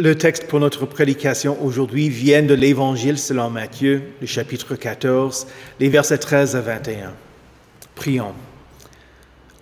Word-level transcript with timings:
Le 0.00 0.14
texte 0.14 0.46
pour 0.46 0.60
notre 0.60 0.86
prédication 0.86 1.62
aujourd'hui 1.62 2.08
vient 2.08 2.42
de 2.42 2.54
l'Évangile 2.54 3.18
selon 3.18 3.50
Matthieu, 3.50 4.02
le 4.22 4.26
chapitre 4.26 4.74
14, 4.74 5.46
les 5.78 5.90
versets 5.90 6.16
13 6.16 6.56
à 6.56 6.62
21. 6.62 7.12
Prions. 7.94 8.32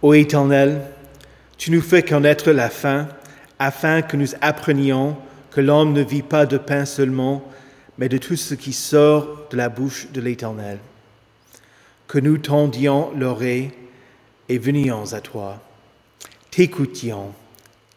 Ô 0.00 0.14
Éternel, 0.14 0.82
tu 1.56 1.72
nous 1.72 1.80
fais 1.80 2.04
connaître 2.04 2.52
la 2.52 2.70
fin, 2.70 3.08
afin 3.58 4.00
que 4.00 4.16
nous 4.16 4.28
apprenions 4.40 5.16
que 5.50 5.60
l'homme 5.60 5.92
ne 5.92 6.04
vit 6.04 6.22
pas 6.22 6.46
de 6.46 6.56
pain 6.56 6.84
seulement, 6.84 7.42
mais 7.98 8.08
de 8.08 8.18
tout 8.18 8.36
ce 8.36 8.54
qui 8.54 8.72
sort 8.72 9.48
de 9.50 9.56
la 9.56 9.68
bouche 9.68 10.06
de 10.12 10.20
l'Éternel. 10.20 10.78
Que 12.06 12.20
nous 12.20 12.38
tendions 12.38 13.10
l'oreille 13.16 13.72
et 14.48 14.58
venions 14.58 15.14
à 15.14 15.20
toi, 15.20 15.60
t'écoutions 16.52 17.32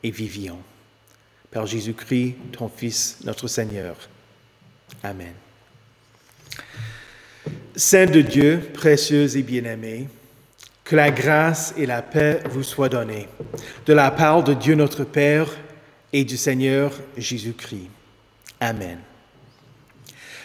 et 0.02 0.10
vivions 0.10 0.58
par 1.52 1.66
Jésus-Christ, 1.66 2.36
ton 2.54 2.70
Fils, 2.70 3.18
notre 3.24 3.48
Seigneur. 3.48 3.96
Amen. 5.04 5.34
Saint 7.76 8.06
de 8.06 8.22
Dieu, 8.22 8.70
précieux 8.74 9.38
et 9.38 9.44
bien-aimé, 9.44 10.08
que 10.84 10.96
la 10.96 11.12
grâce 11.12 11.74
et 11.78 11.86
la 11.86 12.02
paix 12.02 12.42
vous 12.50 12.64
soient 12.64 12.90
données 12.90 13.28
de 13.86 13.94
la 13.94 14.12
part 14.12 14.44
de 14.44 14.54
Dieu 14.54 14.76
notre 14.76 15.04
Père 15.04 15.50
et 16.12 16.24
du 16.24 16.38
Seigneur 16.38 16.92
Jésus-Christ. 17.18 17.90
Amen. 18.60 19.00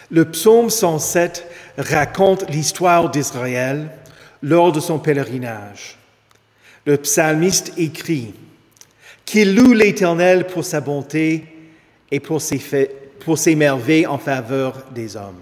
Le 0.09 0.23
psaume 0.25 0.69
107 0.69 1.45
raconte 1.77 2.49
l'histoire 2.49 3.09
d'Israël 3.11 3.89
lors 4.41 4.71
de 4.71 4.79
son 4.79 4.99
pèlerinage. 4.99 5.97
Le 6.85 6.97
psalmiste 6.97 7.73
écrit 7.77 8.33
qu'il 9.27 9.55
loue 9.55 9.73
l'Éternel 9.73 10.47
pour 10.47 10.63
sa 10.63 10.79
bonté 10.79 11.43
et 12.09 12.21
pour 12.21 12.41
ses, 12.41 12.89
pour 13.19 13.37
ses 13.37 13.55
merveilles 13.55 14.07
en 14.07 14.17
faveur 14.17 14.85
des 14.95 15.17
hommes. 15.17 15.41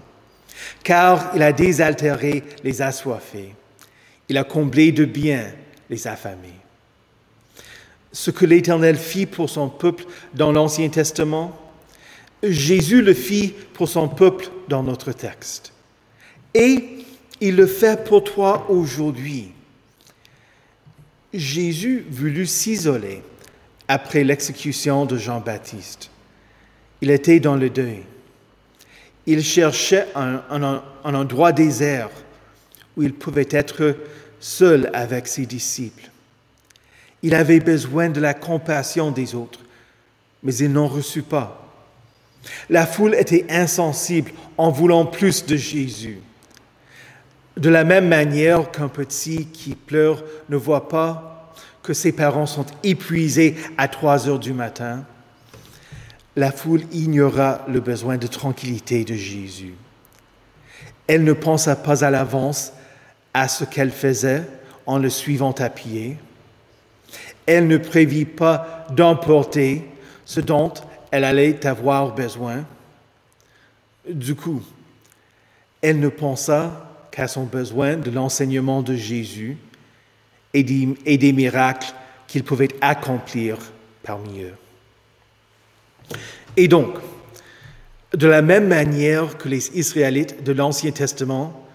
Car 0.83 1.31
il 1.35 1.43
a 1.43 1.53
désaltéré 1.53 2.43
les 2.63 2.81
assoiffés, 2.81 3.53
il 4.27 4.39
a 4.39 4.43
comblé 4.43 4.91
de 4.91 5.05
bien 5.05 5.53
les 5.87 6.07
affamés. 6.07 6.59
Ce 8.11 8.31
que 8.31 8.47
l'Éternel 8.47 8.97
fit 8.97 9.27
pour 9.27 9.51
son 9.51 9.69
peuple 9.69 10.05
dans 10.33 10.51
l'Ancien 10.51 10.89
Testament, 10.89 11.55
Jésus 12.41 13.03
le 13.03 13.13
fit 13.13 13.53
pour 13.75 13.87
son 13.87 14.09
peuple 14.09 14.49
dans 14.67 14.81
notre 14.81 15.11
texte. 15.11 15.73
Et 16.55 17.05
il 17.39 17.55
le 17.55 17.67
fait 17.67 18.03
pour 18.03 18.23
toi 18.23 18.65
aujourd'hui. 18.67 19.51
Jésus 21.31 22.03
voulut 22.09 22.47
s'isoler 22.47 23.21
après 23.87 24.23
l'exécution 24.23 25.05
de 25.05 25.17
Jean-Baptiste. 25.17 26.09
Il 27.01 27.11
était 27.11 27.39
dans 27.39 27.55
le 27.55 27.69
deuil. 27.69 28.03
Il 29.27 29.43
cherchait 29.43 30.07
un, 30.15 30.41
endroit 31.03 31.51
désert 31.51 32.09
où 32.95 33.03
il 33.03 33.13
pouvait 33.13 33.47
être 33.49 33.95
seul 34.39 34.89
avec 34.93 35.27
ses 35.27 35.45
disciples. 35.45 36.09
Il 37.23 37.33
avait 37.33 37.59
besoin 37.59 38.09
de 38.09 38.21
la 38.21 38.33
compassion 38.33 39.11
des 39.11 39.33
autres, 39.33 39.61
mais 40.43 40.55
il 40.55 40.71
n'en 40.71 40.87
reçut 40.87 41.23
pas. 41.23 41.61
La 42.69 42.85
foule 42.85 43.15
était 43.15 43.45
insensible 43.49 44.31
en 44.57 44.69
voulant 44.69 45.07
plus 45.07 45.45
de 45.45 45.55
Jésus. 45.55 46.19
De 47.57 47.69
la 47.69 47.83
même 47.83 48.07
manière 48.07 48.69
qu'un 48.69 48.89
petit 48.89 49.47
qui 49.47 49.73
pleure 49.73 50.23
ne 50.49 50.55
voit 50.57 50.87
pas 50.87 51.34
que 51.85 51.93
ses 51.93 52.11
parents 52.11 52.47
sont 52.47 52.65
épuisés 52.83 53.55
à 53.77 53.87
3 53.87 54.27
heures 54.27 54.39
du 54.39 54.53
matin, 54.53 55.05
la 56.35 56.51
foule 56.51 56.81
ignora 56.91 57.63
le 57.67 57.79
besoin 57.79 58.17
de 58.17 58.25
tranquillité 58.25 59.05
de 59.05 59.13
Jésus. 59.13 59.75
Elle 61.07 61.23
ne 61.23 61.33
pensa 61.33 61.75
pas 61.75 62.03
à 62.03 62.09
l'avance 62.09 62.73
à 63.35 63.47
ce 63.47 63.63
qu'elle 63.63 63.91
faisait 63.91 64.43
en 64.87 64.97
le 64.97 65.09
suivant 65.09 65.51
à 65.51 65.69
pied. 65.69 66.17
Elle 67.45 67.67
ne 67.67 67.77
prévit 67.77 68.25
pas 68.25 68.87
d'emporter 68.89 69.85
ce 70.25 70.41
dont 70.41 70.73
elle 71.11 71.23
allait 71.23 71.67
avoir 71.67 72.15
besoin. 72.15 72.65
Du 74.09 74.33
coup, 74.33 74.63
elle 75.83 75.99
ne 75.99 76.09
pensa 76.09 76.89
qu'à 77.11 77.27
son 77.27 77.43
besoin 77.43 77.95
de 77.95 78.09
l'enseignement 78.09 78.81
de 78.81 78.95
Jésus 78.95 79.57
et 80.55 81.17
des, 81.17 81.33
miracles 81.33 81.93
qu'il 82.27 82.43
pouvait 82.43 82.69
accomplir 82.81 83.57
parmi 84.03 84.41
eux. 84.41 84.55
Et 86.55 86.67
donc, 86.67 86.95
de 88.13 88.27
la 88.27 88.41
même 88.41 88.67
manière 88.67 89.37
que 89.37 89.49
les 89.49 89.77
Israélites 89.77 90.43
de 90.43 90.53
l'Ancien 90.53 90.91
Testament 90.91 91.67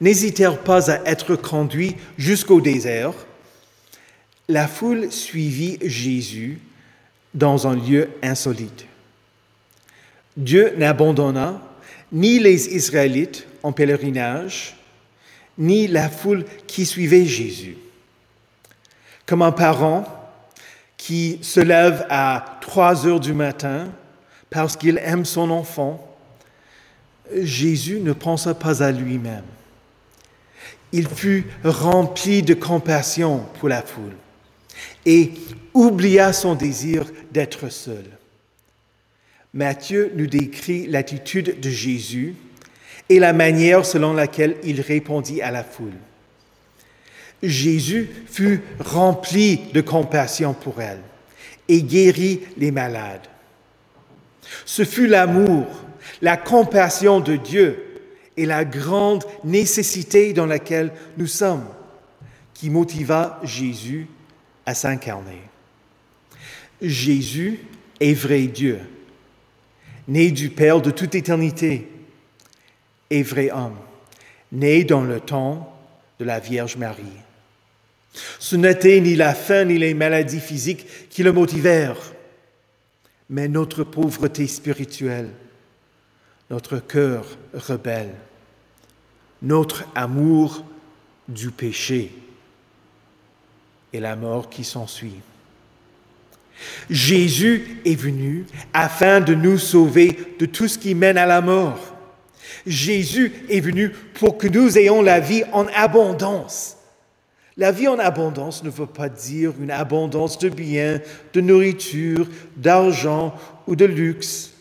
n'hésitèrent 0.00 0.62
pas 0.62 0.90
à 0.90 1.02
être 1.04 1.34
conduits 1.34 1.96
jusqu'au 2.16 2.60
désert, 2.60 3.12
la 4.48 4.68
foule 4.68 5.10
suivit 5.10 5.78
Jésus 5.82 6.60
dans 7.34 7.66
un 7.66 7.74
lieu 7.74 8.08
insolite. 8.22 8.86
Dieu 10.36 10.72
n'abandonna 10.76 11.60
ni 12.12 12.38
les 12.38 12.76
Israélites 12.76 13.46
en 13.64 13.72
pèlerinage, 13.72 14.76
ni 15.58 15.88
la 15.88 16.08
foule 16.08 16.44
qui 16.68 16.86
suivait 16.86 17.26
Jésus 17.26 17.76
comme 19.28 19.42
un 19.42 19.52
parent 19.52 20.06
qui 20.96 21.38
se 21.42 21.60
lève 21.60 22.06
à 22.08 22.58
3 22.62 23.06
heures 23.06 23.20
du 23.20 23.34
matin 23.34 23.88
parce 24.48 24.74
qu'il 24.74 24.98
aime 25.04 25.26
son 25.26 25.50
enfant, 25.50 26.16
Jésus 27.36 28.00
ne 28.00 28.14
pensa 28.14 28.54
pas 28.54 28.82
à 28.82 28.90
lui-même. 28.90 29.44
Il 30.92 31.06
fut 31.06 31.46
rempli 31.62 32.42
de 32.42 32.54
compassion 32.54 33.44
pour 33.60 33.68
la 33.68 33.82
foule 33.82 34.16
et 35.04 35.32
oublia 35.74 36.32
son 36.32 36.54
désir 36.54 37.04
d'être 37.30 37.68
seul. 37.68 38.06
Matthieu 39.52 40.10
nous 40.16 40.26
décrit 40.26 40.86
l'attitude 40.86 41.60
de 41.60 41.68
Jésus 41.68 42.34
et 43.10 43.18
la 43.18 43.34
manière 43.34 43.84
selon 43.84 44.14
laquelle 44.14 44.56
il 44.64 44.80
répondit 44.80 45.42
à 45.42 45.50
la 45.50 45.64
foule. 45.64 45.98
Jésus 47.42 48.08
fut 48.26 48.62
rempli 48.80 49.60
de 49.72 49.80
compassion 49.80 50.54
pour 50.54 50.80
elle 50.80 51.00
et 51.68 51.82
guérit 51.82 52.40
les 52.56 52.70
malades. 52.70 53.26
Ce 54.64 54.84
fut 54.84 55.06
l'amour, 55.06 55.66
la 56.22 56.36
compassion 56.36 57.20
de 57.20 57.36
Dieu 57.36 57.84
et 58.36 58.46
la 58.46 58.64
grande 58.64 59.24
nécessité 59.44 60.32
dans 60.32 60.46
laquelle 60.46 60.92
nous 61.16 61.26
sommes 61.26 61.66
qui 62.54 62.70
motiva 62.70 63.38
Jésus 63.44 64.08
à 64.66 64.74
s'incarner. 64.74 65.40
Jésus 66.80 67.60
est 68.00 68.14
vrai 68.14 68.42
Dieu, 68.42 68.78
né 70.06 70.30
du 70.30 70.50
Père 70.50 70.80
de 70.80 70.90
toute 70.90 71.14
éternité, 71.14 71.88
et 73.10 73.22
vrai 73.22 73.50
homme, 73.50 73.76
né 74.52 74.84
dans 74.84 75.02
le 75.02 75.20
temps 75.20 75.74
de 76.18 76.24
la 76.24 76.40
Vierge 76.40 76.76
Marie. 76.76 77.04
Ce 78.38 78.56
n'était 78.56 79.00
ni 79.00 79.14
la 79.14 79.34
faim 79.34 79.64
ni 79.64 79.78
les 79.78 79.94
maladies 79.94 80.40
physiques 80.40 80.86
qui 81.10 81.22
le 81.22 81.32
motivèrent, 81.32 82.12
mais 83.28 83.48
notre 83.48 83.84
pauvreté 83.84 84.46
spirituelle, 84.46 85.30
notre 86.50 86.78
cœur 86.78 87.24
rebelle, 87.52 88.14
notre 89.42 89.84
amour 89.94 90.64
du 91.28 91.50
péché 91.50 92.12
et 93.92 94.00
la 94.00 94.16
mort 94.16 94.48
qui 94.50 94.64
s'ensuit. 94.64 95.20
Jésus 96.90 97.80
est 97.84 97.94
venu 97.94 98.46
afin 98.72 99.20
de 99.20 99.34
nous 99.34 99.58
sauver 99.58 100.18
de 100.38 100.46
tout 100.46 100.66
ce 100.68 100.78
qui 100.78 100.94
mène 100.94 101.18
à 101.18 101.26
la 101.26 101.40
mort. 101.40 101.94
Jésus 102.66 103.32
est 103.48 103.60
venu 103.60 103.90
pour 103.90 104.38
que 104.38 104.48
nous 104.48 104.76
ayons 104.76 105.02
la 105.02 105.20
vie 105.20 105.44
en 105.52 105.66
abondance. 105.74 106.77
La 107.58 107.72
vie 107.72 107.88
en 107.88 107.98
abondance 107.98 108.62
ne 108.62 108.70
veut 108.70 108.86
pas 108.86 109.08
dire 109.08 109.52
une 109.60 109.72
abondance 109.72 110.38
de 110.38 110.48
biens, 110.48 111.00
de 111.32 111.40
nourriture, 111.40 112.28
d'argent 112.56 113.34
ou 113.66 113.74
de 113.74 113.84
luxe. 113.84 114.52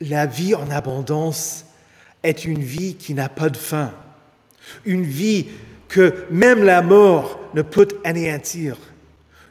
La 0.00 0.26
vie 0.26 0.56
en 0.56 0.68
abondance 0.72 1.64
est 2.24 2.44
une 2.44 2.62
vie 2.62 2.96
qui 2.96 3.14
n'a 3.14 3.28
pas 3.28 3.48
de 3.48 3.56
fin, 3.56 3.92
une 4.84 5.04
vie 5.04 5.46
que 5.86 6.26
même 6.30 6.64
la 6.64 6.82
mort 6.82 7.38
ne 7.54 7.62
peut 7.62 7.88
anéantir, 8.02 8.76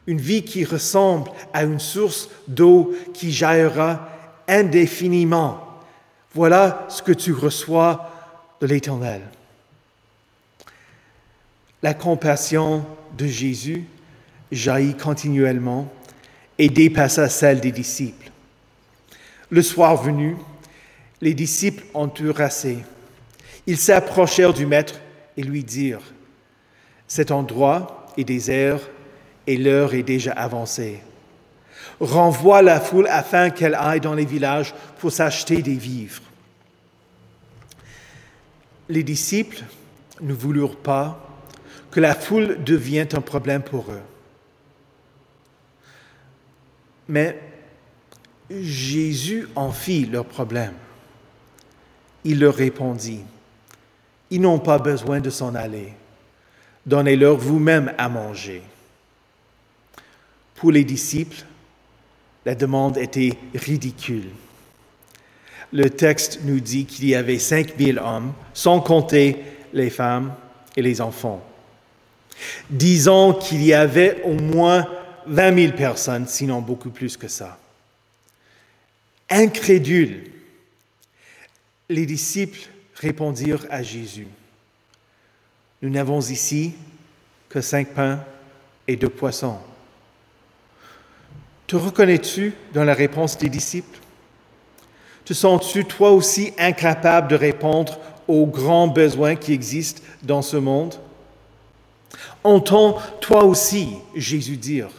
une 0.06 0.20
vie 0.20 0.44
qui 0.44 0.66
ressemble 0.66 1.32
à 1.54 1.64
une 1.64 1.80
source 1.80 2.30
d'eau 2.50 2.94
qui 3.14 3.32
jaillira 3.32 4.10
indéfiniment. 4.50 5.80
Voilà 6.34 6.86
ce 6.90 7.02
que 7.02 7.14
tu 7.14 7.32
reçois 7.32 8.12
de 8.60 8.68
l'Éternel. 8.68 9.22
La 11.86 11.94
compassion 11.94 12.84
de 13.16 13.28
Jésus 13.28 13.86
jaillit 14.52 14.98
continuellement 14.98 15.88
et 16.58 16.68
dépassa 16.68 17.30
celle 17.30 17.60
des 17.60 17.72
disciples. 17.72 18.32
Le 19.52 19.62
soir 19.62 19.96
venu, 19.96 20.36
les 21.22 21.36
disciples 21.36 21.84
ont. 21.94 22.12
Ils 23.68 23.78
s'approchèrent 23.78 24.56
du 24.56 24.66
maître 24.66 25.00
et 25.38 25.44
lui 25.44 25.64
dirent, 25.64 26.02
Cet 27.08 27.30
endroit 27.30 28.08
est 28.18 28.24
désert 28.24 28.80
et 29.46 29.56
l'heure 29.56 29.94
est 29.94 30.02
déjà 30.02 30.32
avancée. 30.32 31.04
Renvoie 32.00 32.64
la 32.64 32.80
foule 32.80 33.08
afin 33.12 33.52
qu'elle 33.52 33.76
aille 33.76 34.02
dans 34.02 34.16
les 34.16 34.26
villages 34.26 34.74
pour 34.98 35.12
s'acheter 35.12 35.62
des 35.62 35.76
vivres. 35.76 36.24
Les 38.90 39.04
disciples 39.04 39.62
ne 40.20 40.34
voulurent 40.34 40.78
pas 40.78 41.22
que 41.96 42.02
la 42.02 42.14
foule 42.14 42.62
devienne 42.62 43.08
un 43.14 43.22
problème 43.22 43.64
pour 43.64 43.90
eux. 43.90 44.02
Mais 47.08 47.40
Jésus 48.50 49.48
en 49.56 49.72
fit 49.72 50.06
leur 50.06 50.26
problème. 50.26 50.74
Il 52.26 52.42
leur 52.42 52.54
répondit, 52.54 53.22
Ils 54.30 54.42
n'ont 54.42 54.60
pas 54.60 54.78
besoin 54.78 55.22
de 55.22 55.30
s'en 55.30 55.56
aller. 55.56 55.94
Donnez-leur 56.86 57.38
vous-même 57.38 57.94
à 57.98 58.10
manger. 58.10 58.62
Pour 60.56 60.74
les 60.74 60.84
disciples, 60.84 61.46
la 62.46 62.56
demande 62.56 62.98
était 62.98 63.38
ridicule. 63.54 64.32
Le 65.72 65.90
texte 65.90 66.42
nous 66.44 66.60
dit 66.60 66.86
qu'il 66.86 67.08
y 67.08 67.16
avait 67.16 67.40
cinq 67.40 67.80
mille 67.80 68.00
hommes, 68.00 68.34
sans 68.54 68.82
compter 68.82 69.46
les 69.72 69.90
femmes 69.90 70.34
et 70.76 70.82
les 70.82 71.00
enfants. 71.00 71.42
Disons 72.70 73.34
qu'il 73.34 73.64
y 73.64 73.74
avait 73.74 74.22
au 74.24 74.34
moins 74.34 74.88
20 75.28 75.56
000 75.56 75.74
personnes, 75.74 76.28
sinon 76.28 76.62
beaucoup 76.62 76.90
plus 76.90 77.18
que 77.18 77.28
ça. 77.28 77.58
Incrédules, 79.30 80.32
les 81.90 82.06
disciples 82.06 82.60
répondirent 82.96 83.66
à 83.70 83.84
Jésus, 83.84 84.28
Nous 85.82 85.90
n'avons 85.90 86.22
ici 86.22 86.74
que 87.50 87.62
cinq 87.62 87.90
pains 87.90 88.24
et 88.88 88.96
deux 88.96 89.10
poissons. 89.10 89.60
Te 91.68 91.76
reconnais-tu 91.76 92.54
dans 92.74 92.84
la 92.84 92.94
réponse 92.94 93.38
des 93.38 93.50
disciples? 93.50 94.00
Te 95.26 95.34
sens-tu 95.34 95.86
toi 95.86 96.12
aussi 96.12 96.54
incapable 96.58 97.28
de 97.28 97.36
répondre 97.36 98.00
aux 98.28 98.46
grands 98.46 98.88
besoins 98.88 99.36
qui 99.36 99.54
existent 99.54 100.02
dans 100.24 100.42
ce 100.42 100.58
monde? 100.58 100.96
Entends 102.46 103.02
toi 103.22 103.44
aussi 103.44 103.90
Jésus 104.16 104.56
dire, 104.56 104.90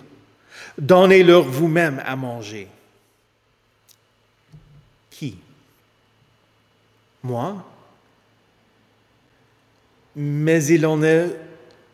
Donnez-leur 0.77 1.45
vous-même 1.45 2.03
à 2.05 2.17
manger. 2.17 2.67
Qui? 5.09 5.39
Moi? 7.23 7.65
Mais 10.17 10.65
il 10.65 10.85
en 10.87 11.05
est 11.05 11.37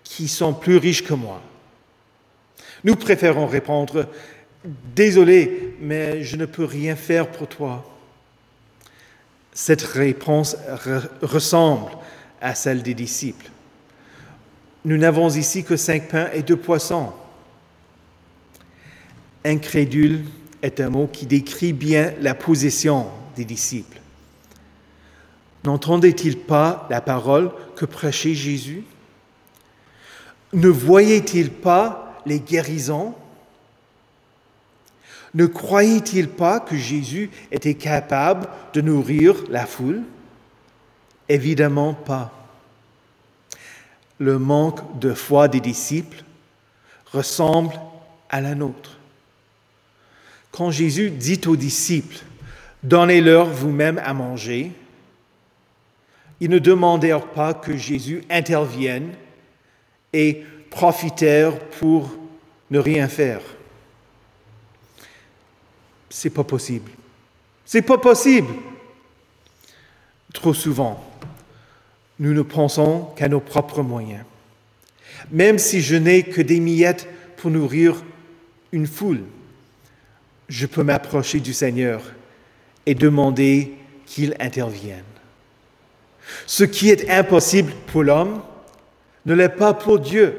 qui 0.02 0.26
sont 0.26 0.54
plus 0.54 0.78
riches 0.78 1.04
que 1.04 1.12
moi. 1.12 1.42
Nous 2.82 2.96
préférons 2.96 3.46
répondre, 3.46 4.08
Désolé, 4.64 5.76
mais 5.80 6.24
je 6.24 6.36
ne 6.36 6.46
peux 6.46 6.64
rien 6.64 6.96
faire 6.96 7.30
pour 7.30 7.46
toi. 7.46 7.84
Cette 9.52 9.82
réponse 9.82 10.56
ressemble 11.20 11.90
à 12.40 12.54
celle 12.54 12.82
des 12.82 12.94
disciples. 12.94 13.50
Nous 14.84 14.96
n'avons 14.96 15.28
ici 15.30 15.62
que 15.62 15.76
cinq 15.76 16.08
pains 16.08 16.28
et 16.32 16.42
deux 16.42 16.56
poissons. 16.56 17.12
Incrédule 19.44 20.24
est 20.62 20.80
un 20.80 20.90
mot 20.90 21.06
qui 21.06 21.26
décrit 21.26 21.72
bien 21.72 22.12
la 22.20 22.34
position 22.34 23.06
des 23.36 23.44
disciples. 23.44 24.00
N'entendait-il 25.64 26.38
pas 26.38 26.86
la 26.90 27.00
parole 27.00 27.52
que 27.76 27.84
prêchait 27.84 28.34
Jésus? 28.34 28.84
Ne 30.52 30.68
voyait-il 30.68 31.50
pas 31.50 32.20
les 32.26 32.40
guérisons? 32.40 33.14
Ne 35.34 35.46
croyait-il 35.46 36.28
pas 36.28 36.60
que 36.60 36.76
Jésus 36.76 37.30
était 37.50 37.74
capable 37.74 38.48
de 38.74 38.80
nourrir 38.80 39.36
la 39.48 39.66
foule? 39.66 40.02
Évidemment 41.28 41.94
pas. 41.94 42.41
Le 44.22 44.38
manque 44.38 45.00
de 45.00 45.14
foi 45.14 45.48
des 45.48 45.58
disciples 45.58 46.22
ressemble 47.12 47.74
à 48.30 48.40
la 48.40 48.54
nôtre. 48.54 48.96
Quand 50.52 50.70
Jésus 50.70 51.10
dit 51.10 51.40
aux 51.48 51.56
disciples, 51.56 52.18
Donnez-leur 52.84 53.46
vous-même 53.46 54.00
à 54.04 54.14
manger, 54.14 54.70
ils 56.40 56.50
ne 56.50 56.60
demandèrent 56.60 57.26
pas 57.26 57.52
que 57.52 57.76
Jésus 57.76 58.22
intervienne 58.30 59.12
et 60.12 60.44
profitèrent 60.70 61.58
pour 61.80 62.10
ne 62.70 62.78
rien 62.78 63.08
faire. 63.08 63.40
C'est 66.10 66.30
pas 66.30 66.44
possible. 66.44 66.92
C'est 67.64 67.82
pas 67.82 67.98
possible. 67.98 68.52
Trop 70.32 70.54
souvent, 70.54 71.11
nous 72.22 72.34
ne 72.34 72.42
pensons 72.42 73.08
qu'à 73.16 73.28
nos 73.28 73.40
propres 73.40 73.82
moyens. 73.82 74.24
Même 75.32 75.58
si 75.58 75.80
je 75.82 75.96
n'ai 75.96 76.22
que 76.22 76.40
des 76.40 76.60
miettes 76.60 77.08
pour 77.36 77.50
nourrir 77.50 78.00
une 78.70 78.86
foule, 78.86 79.24
je 80.48 80.66
peux 80.66 80.84
m'approcher 80.84 81.40
du 81.40 81.52
Seigneur 81.52 82.00
et 82.86 82.94
demander 82.94 83.72
qu'il 84.06 84.36
intervienne. 84.38 85.02
Ce 86.46 86.62
qui 86.62 86.90
est 86.90 87.10
impossible 87.10 87.72
pour 87.88 88.04
l'homme 88.04 88.40
ne 89.26 89.34
l'est 89.34 89.48
pas 89.48 89.74
pour 89.74 89.98
Dieu. 89.98 90.38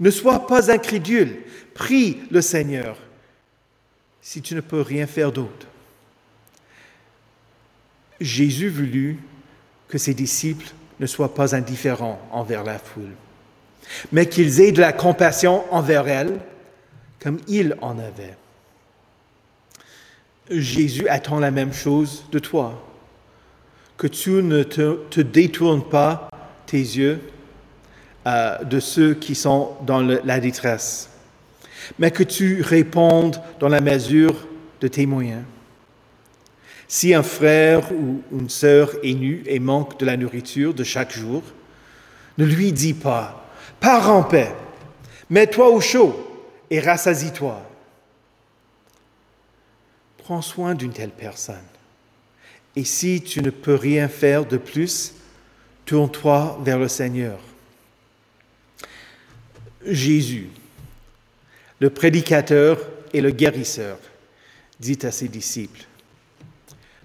Ne 0.00 0.10
sois 0.10 0.46
pas 0.46 0.70
incrédule, 0.70 1.38
prie 1.72 2.18
le 2.30 2.42
Seigneur 2.42 2.98
si 4.20 4.42
tu 4.42 4.54
ne 4.54 4.60
peux 4.60 4.82
rien 4.82 5.06
faire 5.06 5.32
d'autre. 5.32 5.66
Jésus 8.20 8.68
voulut 8.68 9.18
que 9.88 9.98
ses 9.98 10.14
disciples 10.14 10.68
ne 11.00 11.06
soient 11.06 11.34
pas 11.34 11.54
indifférents 11.54 12.20
envers 12.30 12.64
la 12.64 12.78
foule, 12.78 13.14
mais 14.12 14.26
qu'ils 14.26 14.60
aient 14.60 14.72
de 14.72 14.80
la 14.80 14.92
compassion 14.92 15.64
envers 15.72 16.08
elle 16.08 16.38
comme 17.22 17.38
il 17.48 17.76
en 17.80 17.98
avait. 17.98 18.36
Jésus 20.50 21.08
attend 21.08 21.40
la 21.40 21.50
même 21.50 21.72
chose 21.72 22.24
de 22.32 22.38
toi, 22.38 22.82
que 23.96 24.06
tu 24.06 24.30
ne 24.30 24.62
te, 24.62 25.20
détournes 25.20 25.84
pas 25.84 26.30
tes 26.66 26.78
yeux 26.78 27.20
euh, 28.26 28.62
de 28.64 28.80
ceux 28.80 29.14
qui 29.14 29.34
sont 29.34 29.72
dans 29.84 30.00
la 30.00 30.40
détresse, 30.40 31.10
mais 31.98 32.10
que 32.10 32.22
tu 32.22 32.62
répondes 32.62 33.40
dans 33.58 33.68
la 33.68 33.80
mesure 33.80 34.34
de 34.80 34.88
tes 34.88 35.06
moyens. 35.06 35.42
Si 36.88 37.14
un 37.14 37.22
frère 37.22 37.92
ou 37.92 38.22
une 38.32 38.48
sœur 38.48 38.92
est 39.04 39.14
nu 39.14 39.42
et 39.46 39.60
manque 39.60 40.00
de 40.00 40.06
la 40.06 40.16
nourriture 40.16 40.74
de 40.74 40.84
chaque 40.84 41.12
jour, 41.12 41.42
ne 42.38 42.44
lui 42.44 42.72
dis 42.72 42.94
pas, 42.94 43.46
pars 43.78 44.10
en 44.10 44.22
paix, 44.22 44.52
mets-toi 45.28 45.68
au 45.70 45.80
chaud 45.80 46.16
et 46.70 46.80
rassasie-toi 46.80 47.68
prends 50.28 50.42
soin 50.42 50.74
d'une 50.74 50.92
telle 50.92 51.08
personne. 51.08 51.56
Et 52.76 52.84
si 52.84 53.22
tu 53.22 53.40
ne 53.40 53.48
peux 53.48 53.76
rien 53.76 54.08
faire 54.08 54.44
de 54.44 54.58
plus, 54.58 55.14
tourne-toi 55.86 56.60
vers 56.62 56.78
le 56.78 56.86
Seigneur. 56.86 57.40
Jésus, 59.86 60.50
le 61.80 61.88
prédicateur 61.88 62.78
et 63.14 63.22
le 63.22 63.30
guérisseur, 63.30 63.96
dit 64.80 64.98
à 65.00 65.10
ses 65.10 65.28
disciples 65.28 65.87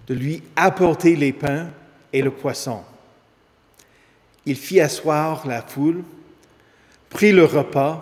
de 0.06 0.14
lui 0.14 0.42
apporter 0.56 1.16
les 1.16 1.32
pains 1.32 1.68
et 2.12 2.22
le 2.22 2.30
poisson. 2.30 2.82
Il 4.46 4.56
fit 4.56 4.80
asseoir 4.80 5.46
la 5.46 5.62
foule, 5.62 6.02
prit 7.08 7.32
le 7.32 7.44
repas, 7.44 8.00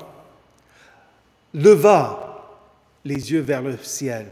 leva 1.54 2.58
les 3.04 3.32
yeux 3.32 3.40
vers 3.40 3.62
le 3.62 3.76
ciel 3.78 4.26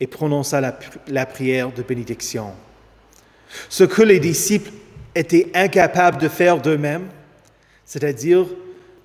et 0.00 0.06
prononça 0.06 0.60
la, 0.60 1.26
prière 1.26 1.72
de 1.72 1.82
bénédiction. 1.82 2.52
Ce 3.68 3.84
que 3.84 4.02
les 4.02 4.20
disciples 4.20 4.72
étaient 5.14 5.50
incapables 5.54 6.20
de 6.20 6.28
faire 6.28 6.60
d'eux-mêmes, 6.60 7.08
c'est-à-dire 7.84 8.46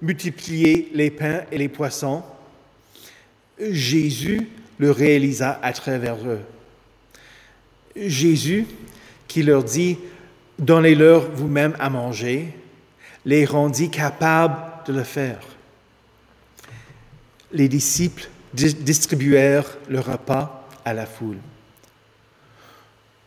multiplier 0.01 0.89
les 0.93 1.09
pains 1.09 1.41
et 1.51 1.57
les 1.57 1.67
poissons, 1.67 2.23
Jésus 3.59 4.49
le 4.77 4.91
réalisa 4.91 5.59
à 5.61 5.73
travers 5.73 6.17
eux. 6.27 6.41
Jésus, 7.95 8.65
qui 9.27 9.43
leur 9.43 9.63
dit, 9.63 9.97
Donnez-leur 10.57 11.29
vous-même 11.31 11.75
à 11.79 11.89
manger, 11.89 12.53
les 13.25 13.45
rendit 13.45 13.89
capables 13.89 14.57
de 14.87 14.93
le 14.93 15.03
faire. 15.03 15.39
Les 17.51 17.67
disciples 17.67 18.29
distribuèrent 18.53 19.77
le 19.89 19.99
repas 19.99 20.67
à 20.85 20.93
la 20.93 21.05
foule. 21.05 21.37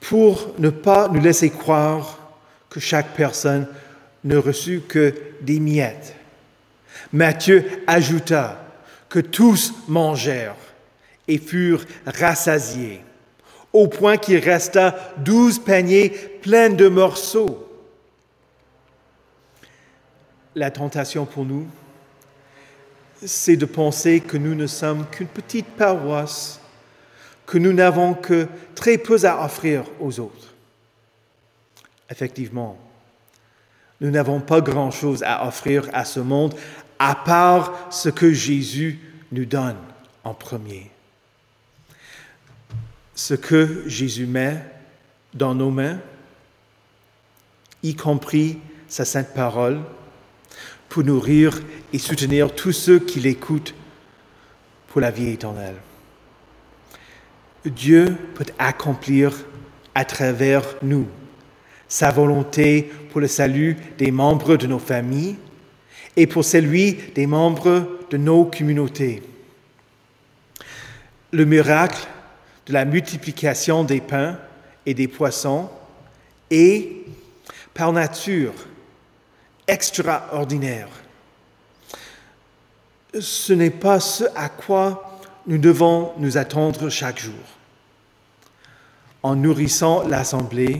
pour 0.00 0.54
ne 0.58 0.70
pas 0.70 1.08
nous 1.08 1.20
laisser 1.20 1.50
croire 1.50 2.18
que 2.70 2.80
chaque 2.80 3.14
personne 3.14 3.66
ne 4.24 4.36
reçut 4.36 4.80
que 4.88 5.14
des 5.42 5.60
miettes. 5.60 6.14
Matthieu 7.12 7.64
ajouta 7.86 8.64
que 9.08 9.18
tous 9.18 9.74
mangèrent 9.88 10.56
et 11.26 11.38
furent 11.38 11.84
rassasiés, 12.06 13.02
au 13.72 13.86
point 13.86 14.16
qu'il 14.16 14.38
resta 14.38 14.94
douze 15.18 15.58
paniers 15.58 16.10
pleins 16.42 16.70
de 16.70 16.88
morceaux. 16.88 17.64
La 20.54 20.70
tentation 20.70 21.26
pour 21.26 21.44
nous, 21.44 21.66
c'est 23.24 23.56
de 23.56 23.66
penser 23.66 24.20
que 24.20 24.36
nous 24.36 24.54
ne 24.54 24.66
sommes 24.66 25.06
qu'une 25.06 25.28
petite 25.28 25.66
paroisse, 25.66 26.60
que 27.46 27.58
nous 27.58 27.72
n'avons 27.72 28.14
que 28.14 28.48
très 28.74 28.98
peu 28.98 29.24
à 29.24 29.44
offrir 29.44 29.84
aux 30.00 30.20
autres. 30.20 30.54
Effectivement, 32.10 32.78
nous 34.00 34.10
n'avons 34.10 34.40
pas 34.40 34.60
grand-chose 34.60 35.22
à 35.24 35.46
offrir 35.46 35.88
à 35.92 36.04
ce 36.04 36.20
monde 36.20 36.54
à 36.98 37.14
part 37.14 37.88
ce 37.90 38.08
que 38.08 38.32
Jésus 38.32 38.98
nous 39.32 39.44
donne 39.44 39.76
en 40.24 40.34
premier. 40.34 40.90
Ce 43.18 43.34
que 43.34 43.82
Jésus 43.88 44.26
met 44.26 44.62
dans 45.34 45.52
nos 45.52 45.72
mains, 45.72 45.98
y 47.82 47.96
compris 47.96 48.58
sa 48.86 49.04
sainte 49.04 49.34
parole, 49.34 49.80
pour 50.88 51.02
nourrir 51.02 51.60
et 51.92 51.98
soutenir 51.98 52.54
tous 52.54 52.70
ceux 52.70 53.00
qui 53.00 53.18
l'écoutent 53.18 53.74
pour 54.86 55.00
la 55.00 55.10
vie 55.10 55.30
éternelle. 55.30 55.74
Dieu 57.64 58.16
peut 58.36 58.46
accomplir 58.56 59.32
à 59.96 60.04
travers 60.04 60.62
nous 60.82 61.08
sa 61.88 62.12
volonté 62.12 62.84
pour 63.10 63.20
le 63.20 63.26
salut 63.26 63.76
des 63.98 64.12
membres 64.12 64.56
de 64.56 64.68
nos 64.68 64.78
familles 64.78 65.34
et 66.14 66.28
pour 66.28 66.44
celui 66.44 66.92
des 67.16 67.26
membres 67.26 67.98
de 68.10 68.16
nos 68.16 68.44
communautés. 68.44 69.24
Le 71.32 71.44
miracle 71.44 72.06
de 72.68 72.72
la 72.74 72.84
multiplication 72.84 73.82
des 73.82 74.00
pains 74.00 74.38
et 74.84 74.94
des 74.94 75.08
poissons 75.08 75.70
est, 76.50 77.04
par 77.72 77.92
nature, 77.92 78.52
extraordinaire. 79.66 80.88
Ce 83.18 83.52
n'est 83.54 83.70
pas 83.70 84.00
ce 84.00 84.24
à 84.34 84.50
quoi 84.50 85.18
nous 85.46 85.58
devons 85.58 86.12
nous 86.18 86.36
attendre 86.36 86.90
chaque 86.90 87.18
jour. 87.18 87.32
En 89.22 89.34
nourrissant 89.34 90.06
l'assemblée, 90.06 90.76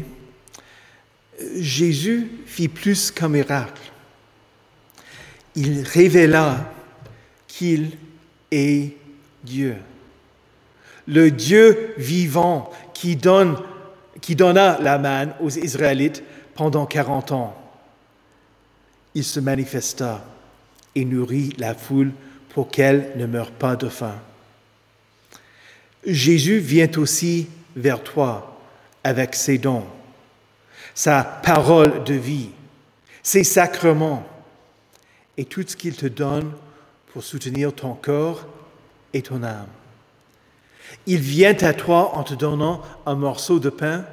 Jésus 1.57 2.31
fit 2.47 2.69
plus 2.69 3.11
qu'un 3.11 3.29
miracle. 3.29 3.81
Il 5.55 5.83
révéla 5.83 6.71
qu'il 7.47 7.97
est 8.51 8.95
Dieu. 9.43 9.77
Le 11.09 11.31
Dieu 11.33 11.95
vivant 11.97 12.71
qui, 12.95 13.17
donna 13.17 14.79
la 14.81 14.99
manne 14.99 15.35
aux 15.41 15.51
Israélites 15.51 16.23
pendant 16.55 16.87
40 16.87 17.33
ans. 17.33 17.57
Il 19.15 19.25
se 19.25 19.41
manifesta 19.41 20.25
et 20.95 21.05
nourrit 21.05 21.55
la 21.59 21.75
foule 21.75 22.13
pour 22.51 22.69
qu'elle 22.71 23.13
ne 23.17 23.27
meure 23.27 23.51
pas 23.51 23.75
de 23.75 23.89
faim. 23.89 24.15
Jésus 26.07 26.59
vient 26.59 26.91
aussi 26.97 27.49
vers 27.75 28.05
toi 28.05 28.61
avec 29.03 29.35
ses 29.35 29.59
dons 29.59 29.87
sa 30.99 31.23
parole 31.23 32.03
de 32.03 32.15
vie, 32.15 32.51
ses 33.23 33.45
sacrements 33.45 34.27
et 35.37 35.45
tout 35.45 35.63
ce 35.65 35.77
qu'il 35.77 35.95
te 35.95 36.07
donne 36.07 36.51
pour 37.13 37.23
soutenir 37.23 37.73
ton 37.73 37.95
corps 37.95 38.45
et 39.13 39.23
ton 39.23 39.45
âme. 39.45 39.69
Il 41.07 41.21
vient 41.21 41.57
à 41.63 41.73
toi 41.73 42.17
en 42.17 42.23
te 42.23 42.35
donnant 42.35 42.83
un 43.07 43.15
morceau 43.15 43.59
de 43.59 43.71
pain 43.71 44.05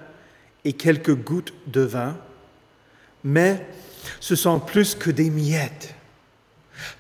et 0.64 0.74
quelques 0.74 1.16
gouttes 1.16 1.54
de 1.68 1.82
vin, 1.82 2.16
mais 3.24 3.66
ce 4.20 4.36
sont 4.36 4.60
plus 4.60 4.96
que 4.96 5.12
des 5.12 5.30
miettes. 5.30 5.94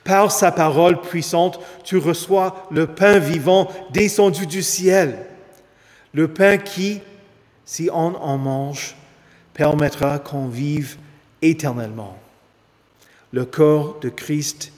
Par 0.03 0.32
sa 0.32 0.51
parole 0.51 1.01
puissante, 1.01 1.60
tu 1.84 1.98
reçois 1.98 2.67
le 2.72 2.88
pain 2.88 3.20
vivant 3.20 3.70
descendu 3.91 4.48
du 4.48 4.63
ciel, 4.63 5.25
le 6.13 6.27
pain 6.27 6.58
qui, 6.58 7.01
si 7.65 7.89
on 7.91 8.15
en 8.15 8.38
mange, 8.38 8.96
permettra 9.53 10.20
qu'on 10.20 10.48
vive 10.48 10.98
éternellement. 11.41 12.17
Le 13.32 13.46
corps 13.46 14.00
de 14.01 14.10
Christ 14.10 14.72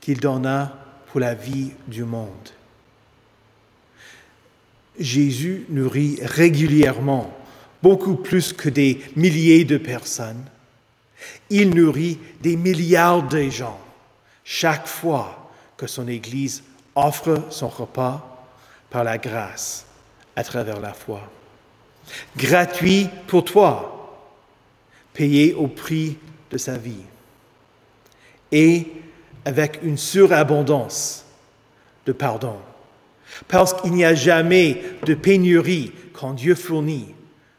qu'il 0.00 0.20
donna 0.20 0.76
pour 1.06 1.20
la 1.20 1.34
vie 1.34 1.72
du 1.86 2.04
monde. 2.04 2.50
Jésus 4.98 5.66
nourrit 5.68 6.18
régulièrement 6.22 7.32
beaucoup 7.82 8.14
plus 8.16 8.52
que 8.52 8.68
des 8.68 9.00
milliers 9.16 9.64
de 9.64 9.76
personnes. 9.76 10.44
Il 11.50 11.70
nourrit 11.70 12.18
des 12.40 12.56
milliards 12.56 13.26
de 13.26 13.48
gens 13.50 13.78
chaque 14.44 14.86
fois 14.86 15.50
que 15.76 15.86
son 15.86 16.06
Église 16.08 16.62
offre 16.94 17.42
son 17.50 17.68
repas 17.68 18.46
par 18.90 19.04
la 19.04 19.18
grâce 19.18 19.86
à 20.36 20.44
travers 20.44 20.80
la 20.80 20.92
foi. 20.92 21.20
Gratuit 22.36 23.08
pour 23.26 23.44
toi, 23.44 24.18
payé 25.12 25.54
au 25.54 25.66
prix 25.66 26.18
de 26.50 26.58
sa 26.58 26.76
vie, 26.76 27.02
et 28.52 28.86
avec 29.44 29.80
une 29.82 29.98
surabondance 29.98 31.24
de 32.06 32.12
pardon. 32.12 32.56
Parce 33.48 33.74
qu'il 33.74 33.92
n'y 33.92 34.04
a 34.04 34.14
jamais 34.14 34.82
de 35.04 35.14
pénurie 35.14 35.92
quand 36.12 36.32
Dieu 36.32 36.54
fournit 36.54 37.14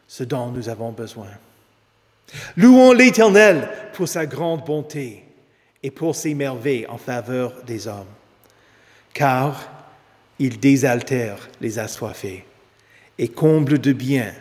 ce 0.07 0.23
dont 0.23 0.51
nous 0.51 0.69
avons 0.69 0.91
besoin. 0.91 1.29
Louons 2.55 2.93
l'Éternel 2.93 3.69
pour 3.93 4.07
sa 4.07 4.25
grande 4.25 4.65
bonté 4.65 5.23
et 5.83 5.91
pour 5.91 6.15
ses 6.15 6.33
merveilles 6.33 6.87
en 6.87 6.97
faveur 6.97 7.53
des 7.63 7.87
hommes, 7.87 8.05
car 9.13 9.69
il 10.39 10.59
désaltère 10.59 11.49
les 11.61 11.79
assoiffés 11.79 12.45
et 13.17 13.27
comble 13.27 13.79
de 13.79 13.93
bien 13.93 14.33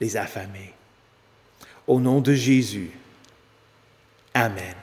les 0.00 0.16
affamés. 0.16 0.72
Au 1.86 2.00
nom 2.00 2.20
de 2.20 2.34
Jésus. 2.34 2.90
Amen. 4.34 4.79